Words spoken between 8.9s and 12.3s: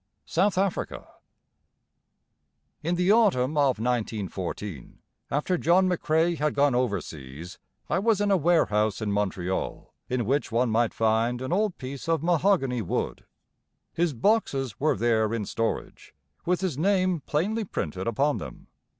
in Montreal, in which one might find an old piece of